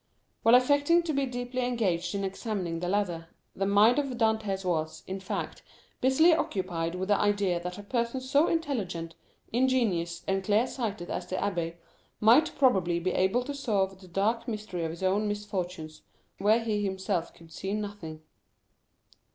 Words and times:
While 0.41 0.55
affecting 0.55 1.03
to 1.03 1.13
be 1.13 1.27
deeply 1.27 1.61
engaged 1.63 2.15
in 2.15 2.23
examining 2.23 2.79
the 2.79 2.89
ladder, 2.89 3.27
the 3.55 3.67
mind 3.67 3.99
of 3.99 4.07
Dantès 4.07 4.65
was, 4.65 5.03
in 5.05 5.19
fact, 5.19 5.61
busily 6.01 6.33
occupied 6.33 6.97
by 6.97 7.05
the 7.05 7.19
idea 7.21 7.61
that 7.61 7.77
a 7.77 7.83
person 7.83 8.19
so 8.19 8.47
intelligent, 8.47 9.13
ingenious, 9.53 10.23
and 10.27 10.43
clear 10.43 10.65
sighted 10.65 11.11
as 11.11 11.27
the 11.27 11.35
abbé 11.35 11.75
might 12.19 12.55
probably 12.57 12.99
be 12.99 13.11
able 13.11 13.43
to 13.43 13.53
solve 13.53 14.01
the 14.01 14.07
dark 14.07 14.47
mystery 14.47 14.83
of 14.85 14.89
his 14.89 15.03
own 15.03 15.27
misfortunes, 15.27 16.01
where 16.39 16.61
he 16.63 16.81
himself 16.83 17.31
could 17.35 17.51
see 17.53 17.73
nothing. 17.75 18.23